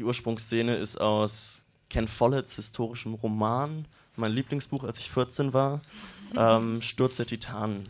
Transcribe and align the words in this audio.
Die 0.00 0.04
Ursprungsszene 0.04 0.76
ist 0.76 0.98
aus 0.98 1.30
Ken 1.90 2.08
Folletts 2.08 2.54
historischem 2.54 3.12
Roman, 3.12 3.84
mein 4.16 4.32
Lieblingsbuch, 4.32 4.82
als 4.82 4.96
ich 4.96 5.10
14 5.10 5.52
war, 5.52 5.82
ähm, 6.34 6.80
Sturz 6.90 7.16
der 7.16 7.26
Titanen. 7.26 7.86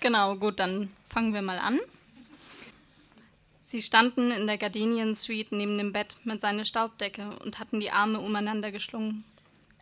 Genau, 0.00 0.34
gut, 0.34 0.58
dann 0.58 0.90
fangen 1.10 1.32
wir 1.32 1.42
mal 1.42 1.60
an. 1.60 1.78
Sie 3.70 3.82
standen 3.82 4.32
in 4.32 4.48
der 4.48 4.58
Gardenian 4.58 5.14
Suite 5.14 5.52
neben 5.52 5.78
dem 5.78 5.92
Bett 5.92 6.16
mit 6.24 6.40
seiner 6.40 6.64
Staubdecke 6.64 7.38
und 7.44 7.60
hatten 7.60 7.78
die 7.78 7.92
Arme 7.92 8.18
umeinander 8.18 8.72
geschlungen. 8.72 9.22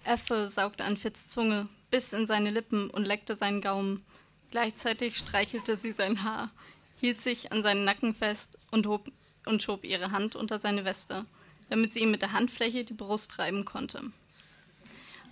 Ethel 0.04 0.50
saugte 0.50 0.84
an 0.84 0.98
Fitz 0.98 1.16
Zunge, 1.30 1.70
biss 1.90 2.12
in 2.12 2.27
seine 2.27 2.50
Lippen 2.50 2.90
und 2.90 3.06
leckte 3.06 3.36
seinen 3.36 3.62
Gaumen. 3.62 4.02
Gleichzeitig 4.50 5.16
streichelte 5.16 5.79
sie 5.79 5.92
sein 5.92 6.22
Haar, 6.22 6.50
hielt 6.98 7.22
sich 7.22 7.50
an 7.50 7.62
seinen 7.62 7.86
Nacken 7.86 8.14
fest 8.14 8.58
und, 8.70 8.86
hob, 8.86 9.11
und 9.46 9.62
schob 9.62 9.84
ihre 9.84 10.11
Hand 10.11 10.36
unter 10.36 10.59
seine 10.59 10.84
Weste, 10.84 11.27
damit 11.68 11.93
sie 11.93 12.00
ihm 12.00 12.11
mit 12.11 12.22
der 12.22 12.32
Handfläche 12.32 12.85
die 12.85 12.94
Brust 12.94 13.39
reiben 13.39 13.64
konnte. 13.64 14.03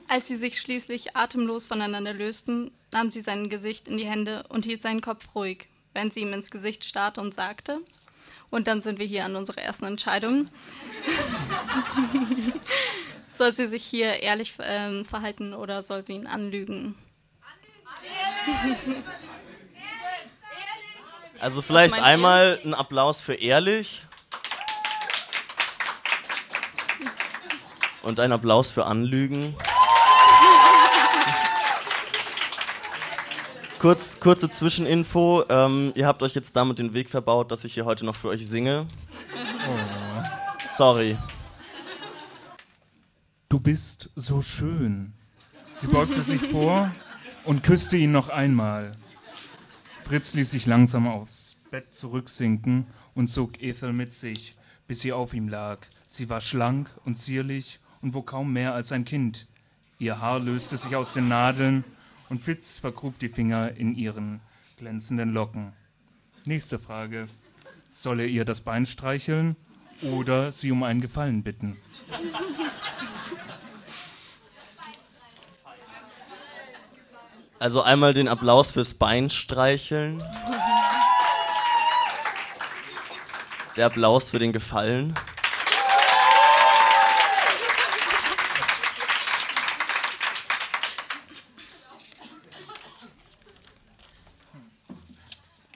Als 0.09 0.27
sie 0.27 0.37
sich 0.37 0.59
schließlich 0.59 1.17
atemlos 1.17 1.67
voneinander 1.67 2.15
lösten, 2.15 2.71
nahm 2.91 3.11
sie 3.11 3.21
sein 3.21 3.51
Gesicht 3.51 3.87
in 3.89 3.99
die 3.99 4.07
Hände 4.07 4.45
und 4.49 4.65
hielt 4.65 4.81
seinen 4.81 5.03
Kopf 5.03 5.35
ruhig, 5.35 5.69
während 5.93 6.15
sie 6.15 6.21
ihm 6.21 6.33
ins 6.33 6.51
Gesicht 6.51 6.85
starrte 6.85 7.21
und 7.21 7.35
sagte, 7.35 7.81
und 8.51 8.67
dann 8.67 8.81
sind 8.81 8.99
wir 8.99 9.07
hier 9.07 9.27
an 9.27 9.37
unserer 9.37 9.61
ersten 9.61 9.85
Entscheidung, 9.85 10.49
soll 13.37 13.55
sie 13.55 13.69
sich 13.69 13.85
hier 13.85 14.23
ehrlich 14.23 14.55
ähm, 14.59 15.05
verhalten 15.05 15.53
oder 15.53 15.83
soll 15.83 16.07
sie 16.07 16.15
ihn 16.15 16.27
anlügen? 16.27 16.95
Also 21.41 21.63
vielleicht 21.63 21.95
einmal 21.95 22.59
ein 22.65 22.75
Applaus 22.75 23.21
für 23.21 23.35
ehrlich. 23.35 24.03
Und 28.03 28.19
ein 28.19 28.33
Applaus 28.33 28.71
für 28.73 28.87
Anlügen. 28.87 29.57
Kurz, 33.79 34.01
kurze 34.19 34.51
Zwischeninfo. 34.51 35.45
Ähm, 35.49 35.93
ihr 35.95 36.07
habt 36.09 36.23
euch 36.23 36.35
jetzt 36.35 36.57
damit 36.57 36.79
den 36.79 36.95
Weg 36.95 37.11
verbaut, 37.11 37.53
dass 37.53 37.63
ich 37.63 37.75
hier 37.75 37.85
heute 37.85 38.05
noch 38.05 38.17
für 38.17 38.29
euch 38.29 38.45
singe. 38.49 38.87
Oh. 39.69 40.23
Sorry. 40.77 41.17
Du 43.49 43.61
bist 43.61 44.11
so 44.17 44.43
schön. 44.43 45.13
Sie 45.81 45.87
beugte 45.87 46.25
sich 46.25 46.41
vor 46.51 46.91
und 47.45 47.63
küsste 47.63 47.97
ihn 47.97 48.11
noch 48.11 48.29
einmal. 48.29 48.93
Fritz 50.09 50.33
ließ 50.33 50.51
sich 50.53 50.65
langsam 50.65 51.07
aufs 51.07 51.59
Bett 51.71 51.93
zurücksinken 51.93 52.87
und 53.15 53.29
zog 53.29 53.63
Ethel 53.63 53.93
mit 53.93 54.11
sich, 54.13 54.57
bis 54.87 55.01
sie 55.01 55.13
auf 55.13 55.35
ihm 55.35 55.49
lag. 55.49 55.81
Sie 56.13 56.31
war 56.31 56.41
schlank 56.41 56.91
und 57.05 57.17
zierlich 57.17 57.79
und 58.01 58.15
wog 58.15 58.29
kaum 58.29 58.51
mehr 58.51 58.73
als 58.73 58.91
ein 58.91 59.05
Kind. 59.05 59.47
Ihr 59.99 60.19
Haar 60.19 60.41
löste 60.41 60.79
sich 60.79 60.97
aus 60.97 61.13
den 61.13 61.29
Nadeln 61.29 61.85
und 62.31 62.43
Fitz 62.43 62.65
vergrub 62.81 63.19
die 63.19 63.29
Finger 63.29 63.73
in 63.73 63.95
ihren 63.95 64.41
glänzenden 64.79 65.35
Locken. 65.35 65.75
Nächste 66.47 66.79
Frage. 66.79 67.27
Soll 67.91 68.21
er 68.21 68.29
ihr 68.29 68.47
das 68.47 68.63
Bein 68.63 68.87
streicheln 68.87 69.57
oder 70.01 70.53
sie 70.53 70.73
um 70.73 70.85
einen 70.85 71.03
Gefallen 71.03 71.43
bitten? 71.43 71.77
Also 77.61 77.83
einmal 77.83 78.15
den 78.15 78.29
Applaus 78.29 78.71
fürs 78.71 78.95
Bein 78.95 79.31
streicheln. 79.31 80.23
Der 83.77 83.87
Applaus 83.87 84.31
für 84.31 84.39
den 84.39 84.53
Gefallen. 84.53 85.19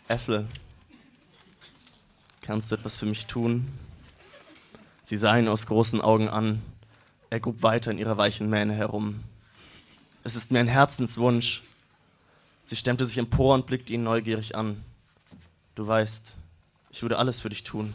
Äffle, 0.06 0.46
kannst 2.42 2.70
du 2.70 2.76
etwas 2.76 2.94
für 2.96 3.06
mich 3.06 3.26
tun? 3.26 3.66
Sie 5.06 5.16
sah 5.16 5.36
ihn 5.36 5.48
aus 5.48 5.66
großen 5.66 6.00
Augen 6.00 6.28
an. 6.28 6.62
Er 7.30 7.40
grub 7.40 7.62
weiter 7.62 7.90
in 7.90 7.98
ihrer 7.98 8.18
weichen 8.18 8.48
Mähne 8.48 8.74
herum. 8.74 9.24
Es 10.22 10.36
ist 10.36 10.52
mir 10.52 10.60
ein 10.60 10.68
Herzenswunsch. 10.68 11.62
Sie 12.72 12.78
stemmte 12.78 13.04
sich 13.04 13.18
empor 13.18 13.54
und 13.54 13.66
blickte 13.66 13.92
ihn 13.92 14.02
neugierig 14.02 14.56
an. 14.56 14.82
Du 15.74 15.86
weißt, 15.86 16.22
ich 16.90 17.02
würde 17.02 17.18
alles 17.18 17.38
für 17.38 17.50
dich 17.50 17.64
tun. 17.64 17.92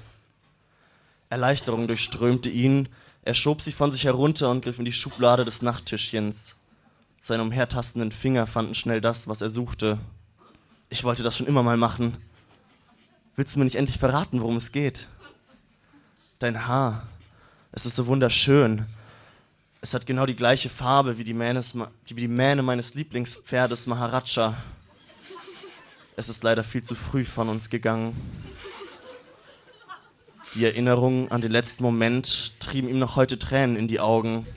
Erleichterung 1.30 1.88
durchströmte 1.88 2.48
ihn. 2.50 2.88
Er 3.24 3.34
schob 3.34 3.64
sich 3.64 3.74
von 3.74 3.92
sich 3.92 4.04
herunter 4.04 4.52
und 4.52 4.62
griff 4.64 4.78
in 4.78 4.86
die 4.86 4.94
Schublade 4.94 5.46
des 5.46 5.64
Nachttischchens. 5.64 6.36
Seine 7.24 7.42
umhertastenden 7.42 8.12
Finger 8.12 8.46
fanden 8.46 8.76
schnell 8.76 9.02
das, 9.02 9.28
was 9.28 9.42
er 9.42 9.50
suchte. 9.50 9.98
Ich 10.90 11.04
wollte 11.04 11.24
das 11.24 11.36
schon 11.36 11.48
immer 11.48 11.64
mal 11.64 11.78
machen. 11.78 12.18
Willst 13.36 13.56
du 13.56 13.58
mir 13.58 13.66
nicht 13.66 13.78
endlich 13.78 13.98
verraten, 13.98 14.42
worum 14.42 14.58
es 14.58 14.72
geht? 14.72 15.08
Dein 16.38 16.68
Haar. 16.68 17.08
Es 17.72 17.84
ist 17.84 17.96
so 17.96 18.06
wunderschön. 18.06 18.86
Es 19.80 19.94
hat 19.94 20.08
genau 20.08 20.26
die 20.26 20.36
gleiche 20.36 20.70
Farbe 20.70 21.20
wie 21.20 21.24
die, 21.24 21.36
Mähnes, 21.36 21.72
wie 22.08 22.14
die 22.16 22.28
Mähne 22.28 22.64
meines 22.64 22.96
Lieblingspferdes 22.96 23.86
Maharaja. 23.86 24.58
Es 26.16 26.30
ist 26.30 26.42
leider 26.42 26.64
viel 26.64 26.84
zu 26.84 26.96
früh 26.96 27.26
von 27.26 27.48
uns 27.48 27.70
gegangen. 27.70 28.16
Die 30.56 30.66
Erinnerungen 30.66 31.32
an 31.32 31.42
den 31.42 31.52
letzten 31.52 31.84
Moment 31.84 32.28
trieben 32.60 32.90
ihm 32.90 32.98
noch 32.98 33.16
heute 33.16 33.38
Tränen 33.38 33.76
in 33.76 33.88
die 33.88 34.00
Augen. 34.00 34.48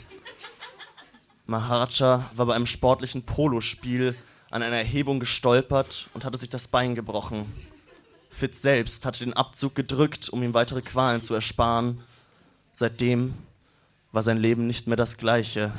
Maharaja 1.44 2.30
war 2.34 2.46
bei 2.46 2.54
einem 2.54 2.66
sportlichen 2.66 3.26
Polospiel 3.26 4.14
an 4.50 4.62
einer 4.62 4.78
Erhebung 4.78 5.20
gestolpert 5.20 6.08
und 6.14 6.24
hatte 6.24 6.38
sich 6.38 6.48
das 6.48 6.66
Bein 6.68 6.94
gebrochen. 6.94 7.52
Fitz 8.30 8.62
selbst 8.62 9.04
hatte 9.04 9.22
den 9.22 9.34
Abzug 9.34 9.74
gedrückt, 9.74 10.30
um 10.30 10.42
ihm 10.42 10.54
weitere 10.54 10.80
Qualen 10.80 11.22
zu 11.22 11.34
ersparen. 11.34 12.00
Seitdem 12.76 13.34
war 14.12 14.22
sein 14.22 14.38
Leben 14.38 14.66
nicht 14.66 14.86
mehr 14.86 14.96
das 14.96 15.16
gleiche. 15.16 15.72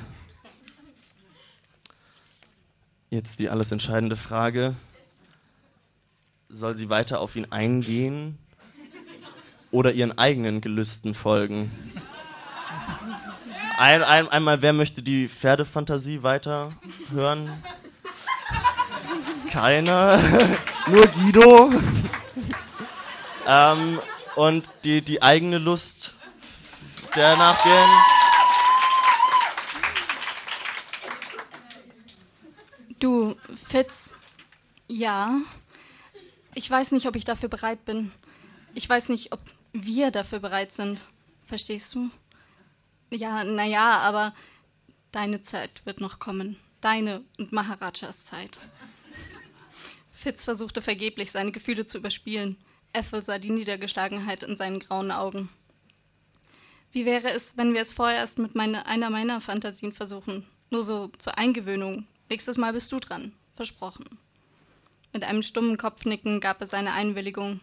Jetzt 3.10 3.40
die 3.40 3.50
alles 3.50 3.72
entscheidende 3.72 4.16
Frage. 4.16 4.76
Soll 6.50 6.78
sie 6.78 6.90
weiter 6.90 7.20
auf 7.20 7.36
ihn 7.36 7.52
eingehen 7.52 8.38
oder 9.72 9.92
ihren 9.92 10.18
eigenen 10.18 10.62
Gelüsten 10.62 11.14
folgen? 11.14 11.72
Ein, 13.78 14.04
ein, 14.04 14.28
einmal, 14.30 14.62
wer 14.62 14.74
möchte 14.74 15.02
die 15.02 15.28
Pferdefantasie 15.28 16.24
weiter 16.24 16.74
hören? 17.10 17.64
Keiner. 19.52 20.58
Nur 20.88 21.08
Guido. 21.08 21.74
ähm, 23.46 24.00
und 24.36 24.70
die, 24.84 25.02
die 25.02 25.22
eigene 25.22 25.58
Lust 25.58 26.14
der 27.16 27.36
nachgehen. 27.36 27.90
Du, 33.02 33.36
Fitz, 33.70 33.92
ja. 34.88 35.42
Ich 36.54 36.70
weiß 36.70 36.92
nicht, 36.92 37.08
ob 37.08 37.16
ich 37.16 37.26
dafür 37.26 37.50
bereit 37.50 37.84
bin. 37.84 38.12
Ich 38.76 38.88
weiß 38.88 39.10
nicht, 39.10 39.34
ob 39.34 39.40
wir 39.74 40.12
dafür 40.12 40.40
bereit 40.40 40.72
sind. 40.76 41.02
Verstehst 41.48 41.96
du? 41.96 42.12
Ja, 43.10 43.44
naja, 43.44 44.00
aber 44.02 44.36
deine 45.12 45.44
Zeit 45.46 45.84
wird 45.84 46.00
noch 46.00 46.20
kommen. 46.20 46.58
Deine 46.80 47.24
und 47.40 47.52
Maharajas 47.52 48.16
Zeit. 48.30 48.60
Fitz 50.22 50.44
versuchte 50.44 50.84
vergeblich, 50.84 51.32
seine 51.32 51.52
Gefühle 51.52 51.88
zu 51.88 51.98
überspielen. 51.98 52.56
Effe 52.94 53.24
sah 53.24 53.40
die 53.40 53.50
Niedergeschlagenheit 53.50 54.44
in 54.44 54.58
seinen 54.58 54.80
grauen 54.80 55.10
Augen. 55.10 55.50
Wie 56.92 57.06
wäre 57.06 57.32
es, 57.32 57.58
wenn 57.58 57.74
wir 57.74 57.82
es 57.82 57.94
vorerst 57.94 58.38
mit 58.38 58.54
meine, 58.54 58.86
einer 58.86 59.10
meiner 59.10 59.42
Fantasien 59.42 59.94
versuchen? 59.94 60.46
Nur 60.70 60.86
so 60.86 61.08
zur 61.18 61.40
Eingewöhnung. 61.40 62.06
Nächstes 62.32 62.56
Mal 62.56 62.72
bist 62.72 62.90
du 62.94 63.02
dran. 63.02 63.34
Versprochen. 63.58 64.06
Mit 65.12 65.26
einem 65.26 65.44
stummen 65.44 65.76
Kopfnicken 65.76 66.40
gab 66.40 66.62
er 66.62 66.68
seine 66.68 66.94
Einwilligung. 66.94 67.60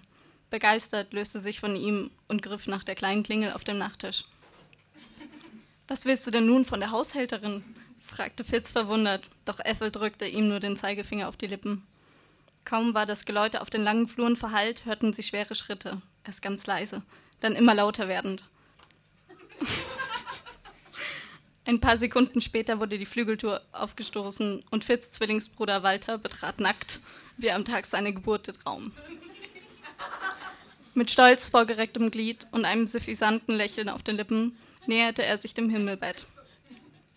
Begeistert 0.50 1.14
löste 1.14 1.40
sich 1.40 1.58
von 1.58 1.74
ihm 1.74 2.10
und 2.28 2.42
griff 2.42 2.66
nach 2.66 2.84
der 2.84 2.94
kleinen 2.94 3.22
Klingel 3.22 3.54
auf 3.54 3.64
dem 3.64 3.78
Nachttisch. 3.78 4.24
Was 5.86 6.04
willst 6.04 6.26
du 6.26 6.30
denn 6.30 6.44
nun 6.44 6.66
von 6.66 6.80
der 6.80 6.90
Haushälterin? 6.90 7.64
fragte 8.08 8.44
Fitz 8.44 8.70
verwundert, 8.70 9.24
doch 9.46 9.58
Ethel 9.58 9.90
drückte 9.90 10.26
ihm 10.26 10.48
nur 10.48 10.60
den 10.60 10.76
Zeigefinger 10.76 11.30
auf 11.30 11.38
die 11.38 11.46
Lippen. 11.46 11.86
Kaum 12.66 12.92
war 12.92 13.06
das 13.06 13.24
Geläute 13.24 13.62
auf 13.62 13.70
den 13.70 13.80
langen 13.80 14.06
Fluren 14.06 14.36
verhallt, 14.36 14.84
hörten 14.84 15.14
sie 15.14 15.22
schwere 15.22 15.54
Schritte, 15.54 16.02
erst 16.26 16.42
ganz 16.42 16.66
leise, 16.66 17.00
dann 17.40 17.56
immer 17.56 17.74
lauter 17.74 18.06
werdend. 18.06 18.44
Ein 21.68 21.80
paar 21.80 21.98
Sekunden 21.98 22.40
später 22.40 22.80
wurde 22.80 22.98
die 22.98 23.04
Flügeltür 23.04 23.60
aufgestoßen 23.72 24.64
und 24.70 24.84
Fitz 24.84 25.02
Zwillingsbruder 25.10 25.82
Walter 25.82 26.16
betrat 26.16 26.60
nackt, 26.60 26.98
wie 27.36 27.50
am 27.50 27.66
Tag 27.66 27.84
seiner 27.84 28.12
Geburt, 28.12 28.46
den 28.46 28.56
Raum. 28.64 28.90
Mit 30.94 31.10
stolz 31.10 31.46
vorgerecktem 31.50 32.10
Glied 32.10 32.46
und 32.52 32.64
einem 32.64 32.86
suffisanten 32.86 33.54
Lächeln 33.54 33.90
auf 33.90 34.02
den 34.02 34.16
Lippen 34.16 34.56
näherte 34.86 35.22
er 35.22 35.36
sich 35.36 35.52
dem 35.52 35.68
Himmelbett. 35.68 36.24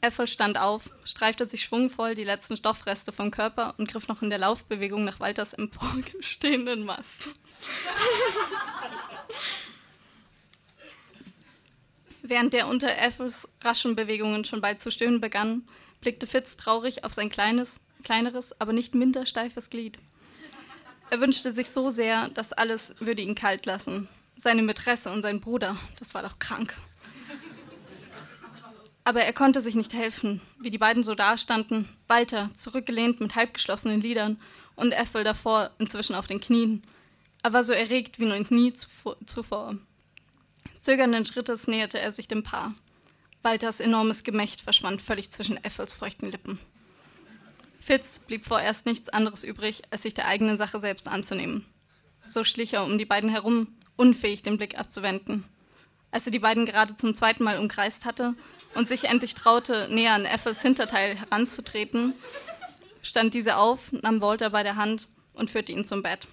Ethel 0.02 0.28
stand 0.28 0.58
auf, 0.58 0.84
streifte 1.06 1.48
sich 1.48 1.64
schwungvoll 1.64 2.16
die 2.16 2.26
letzten 2.26 2.58
Stoffreste 2.58 3.14
vom 3.14 3.32
Körper 3.32 3.76
und 3.78 3.90
griff 3.90 4.10
noch 4.10 4.22
in 4.22 4.30
der 4.30 4.40
Laufbewegung 4.40 5.06
nach 5.06 5.22
Walters 5.22 5.54
emporstehenden 5.54 6.84
Mast. 6.84 7.08
Während 12.32 12.54
der 12.54 12.70
unter 12.70 12.88
Ethels 12.98 13.34
raschen 13.60 13.98
Bewegungen 13.98 14.46
schon 14.46 14.62
bald 14.62 14.80
zu 14.80 14.90
stöhnen 14.90 15.20
begann, 15.20 15.68
blickte 16.00 16.28
Fitz 16.28 16.56
traurig 16.56 17.04
auf 17.04 17.14
sein 17.14 17.30
kleines, 17.30 17.68
kleineres, 18.06 18.56
aber 18.58 18.72
nicht 18.72 18.96
minder 18.96 19.26
steifes 19.26 19.70
Glied. 19.70 20.00
Er 21.10 21.20
wünschte 21.20 21.52
sich 21.52 21.68
so 21.72 21.90
sehr, 21.90 22.30
das 22.30 22.54
alles 22.54 22.82
würde 23.02 23.22
ihn 23.22 23.36
kalt 23.36 23.66
lassen. 23.66 24.08
Seine 24.38 24.62
Mätresse 24.62 25.12
und 25.12 25.24
sein 25.24 25.42
Bruder, 25.42 25.76
das 26.00 26.14
war 26.14 26.24
doch 26.24 26.40
krank. 26.40 26.74
Aber 29.04 29.24
er 29.24 29.34
konnte 29.34 29.62
sich 29.62 29.76
nicht 29.76 29.92
helfen, 29.92 30.40
wie 30.58 30.70
die 30.70 30.78
beiden 30.78 31.04
so 31.04 31.16
dastanden, 31.16 31.90
Walter 32.08 32.50
zurückgelehnt 32.62 33.20
mit 33.20 33.36
halbgeschlossenen 33.36 34.00
Lidern 34.00 34.40
und 34.78 34.94
Ethel 34.94 35.26
davor, 35.26 35.72
inzwischen 35.80 36.16
auf 36.16 36.28
den 36.28 36.40
Knien. 36.40 36.82
Er 37.44 37.52
war 37.52 37.66
so 37.66 37.74
erregt 37.74 38.20
wie 38.20 38.26
noch 38.26 38.50
nie 38.50 38.74
zuvor. 39.26 39.76
Zögernden 40.84 41.26
Schrittes 41.26 41.68
näherte 41.68 42.00
er 42.00 42.12
sich 42.12 42.28
dem 42.28 42.44
Paar. 42.44 42.74
Walters 43.44 43.80
enormes 43.80 44.24
Gemächt 44.24 44.62
verschwand 44.62 45.02
völlig 45.02 45.32
zwischen 45.32 45.58
Ethels 45.64 45.94
feuchten 45.94 46.32
Lippen. 46.32 46.60
Fitz 47.82 48.20
blieb 48.28 48.46
vorerst 48.46 48.86
nichts 48.86 49.10
anderes 49.10 49.44
übrig, 49.44 49.82
als 49.92 50.04
sich 50.04 50.14
der 50.14 50.28
eigenen 50.28 50.58
Sache 50.58 50.80
selbst 50.80 51.08
anzunehmen. 51.08 51.66
So 52.26 52.44
schlich 52.44 52.74
er 52.74 52.84
um 52.84 52.98
die 52.98 53.06
beiden 53.06 53.30
herum, 53.30 53.68
unfähig 53.96 54.44
den 54.44 54.58
Blick 54.58 54.78
abzuwenden. 54.78 55.46
Als 56.12 56.26
er 56.26 56.32
die 56.32 56.40
beiden 56.40 56.66
gerade 56.66 56.96
zum 56.98 57.16
zweiten 57.16 57.44
Mal 57.44 57.58
umkreist 57.58 58.04
hatte 58.06 58.36
und 58.76 58.88
sich 58.88 59.06
endlich 59.06 59.34
traute, 59.34 59.88
näher 59.90 60.14
an 60.14 60.26
Ethels 60.26 60.62
Hinterteil 60.62 61.16
heranzutreten, 61.16 62.14
stand 63.02 63.34
diese 63.34 63.58
auf, 63.58 63.80
nahm 63.92 64.22
Walter 64.22 64.50
bei 64.50 64.64
der 64.64 64.76
Hand 64.76 65.08
und 65.34 65.50
führte 65.50 65.72
ihn 65.72 65.88
zum 65.88 66.04
Bett. 66.04 66.28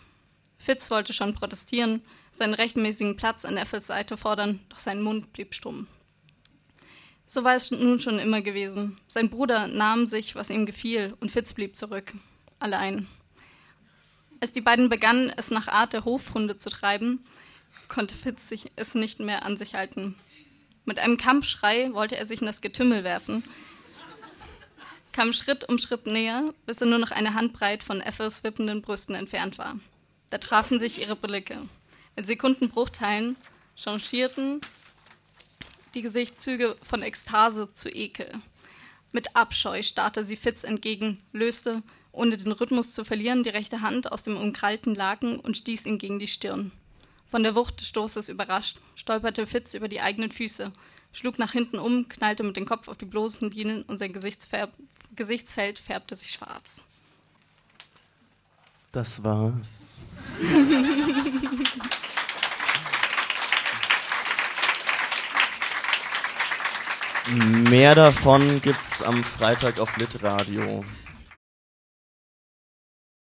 Fitz 0.68 0.90
wollte 0.90 1.14
schon 1.14 1.34
protestieren, 1.34 2.02
seinen 2.32 2.52
rechtmäßigen 2.52 3.16
Platz 3.16 3.46
an 3.46 3.56
Ethels 3.56 3.86
Seite 3.86 4.18
fordern, 4.18 4.60
doch 4.68 4.80
sein 4.80 5.00
Mund 5.00 5.32
blieb 5.32 5.54
stumm. 5.54 5.86
So 7.26 7.42
war 7.42 7.56
es 7.56 7.70
nun 7.70 8.00
schon 8.00 8.18
immer 8.18 8.42
gewesen. 8.42 8.98
Sein 9.08 9.30
Bruder 9.30 9.66
nahm 9.66 10.04
sich, 10.04 10.34
was 10.34 10.50
ihm 10.50 10.66
gefiel, 10.66 11.16
und 11.20 11.30
Fitz 11.30 11.54
blieb 11.54 11.74
zurück, 11.76 12.12
allein. 12.58 13.06
Als 14.40 14.52
die 14.52 14.60
beiden 14.60 14.90
begannen, 14.90 15.32
es 15.34 15.48
nach 15.48 15.68
Art 15.68 15.94
der 15.94 16.04
Hofhunde 16.04 16.58
zu 16.58 16.68
treiben, 16.68 17.24
konnte 17.88 18.14
Fitz 18.16 18.46
sich 18.50 18.70
es 18.76 18.92
nicht 18.92 19.20
mehr 19.20 19.46
an 19.46 19.56
sich 19.56 19.72
halten. 19.72 20.16
Mit 20.84 20.98
einem 20.98 21.16
Kampfschrei 21.16 21.94
wollte 21.94 22.18
er 22.18 22.26
sich 22.26 22.42
in 22.42 22.46
das 22.46 22.60
Getümmel 22.60 23.04
werfen, 23.04 23.42
kam 25.12 25.32
Schritt 25.32 25.66
um 25.66 25.78
Schritt 25.78 26.06
näher, 26.06 26.52
bis 26.66 26.76
er 26.76 26.88
nur 26.88 26.98
noch 26.98 27.10
eine 27.10 27.32
Handbreit 27.32 27.82
von 27.84 28.02
Ethels 28.02 28.44
wippenden 28.44 28.82
Brüsten 28.82 29.14
entfernt 29.14 29.56
war. 29.56 29.80
Da 30.30 30.38
trafen 30.38 30.78
sich 30.78 30.98
ihre 30.98 31.16
Blicke. 31.16 31.68
In 32.16 32.24
Sekundenbruchteilen 32.24 33.36
changierten 33.76 34.60
die 35.94 36.02
Gesichtszüge 36.02 36.76
von 36.88 37.02
Ekstase 37.02 37.72
zu 37.74 37.88
Ekel. 37.88 38.32
Mit 39.12 39.34
Abscheu 39.34 39.82
starrte 39.82 40.26
sie 40.26 40.36
Fitz 40.36 40.62
entgegen, 40.64 41.22
löste, 41.32 41.82
ohne 42.12 42.36
den 42.36 42.52
Rhythmus 42.52 42.92
zu 42.94 43.04
verlieren, 43.04 43.42
die 43.42 43.48
rechte 43.48 43.80
Hand 43.80 44.12
aus 44.12 44.22
dem 44.22 44.36
umkrallten 44.36 44.94
Laken 44.94 45.40
und 45.40 45.56
stieß 45.56 45.86
ihn 45.86 45.98
gegen 45.98 46.18
die 46.18 46.28
Stirn. 46.28 46.72
Von 47.30 47.42
der 47.42 47.54
Wucht 47.54 47.80
des 47.80 47.88
Stoßes 47.88 48.28
überrascht, 48.28 48.76
stolperte 48.96 49.46
Fitz 49.46 49.72
über 49.74 49.88
die 49.88 50.00
eigenen 50.00 50.32
Füße, 50.32 50.72
schlug 51.12 51.38
nach 51.38 51.52
hinten 51.52 51.78
um, 51.78 52.08
knallte 52.08 52.42
mit 52.42 52.56
dem 52.56 52.66
Kopf 52.66 52.88
auf 52.88 52.98
die 52.98 53.06
bloßen 53.06 53.50
Dienen 53.50 53.82
und 53.84 53.98
sein 53.98 54.12
Gesichtsfeld 54.12 55.78
färbte 55.78 56.16
sich 56.16 56.30
schwarz. 56.32 56.64
Das 58.92 59.22
war's. 59.22 59.77
Mehr 67.30 67.94
davon 67.94 68.62
gibt's 68.62 69.02
am 69.02 69.24
Freitag 69.24 69.78
auf 69.78 69.94
Litradio. 69.96 70.84